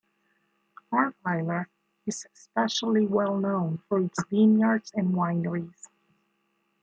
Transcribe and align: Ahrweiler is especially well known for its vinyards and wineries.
Ahrweiler 0.91 1.67
is 2.07 2.25
especially 2.33 3.05
well 3.05 3.37
known 3.37 3.83
for 3.87 3.99
its 3.99 4.19
vinyards 4.31 4.91
and 4.95 5.13
wineries. 5.13 5.89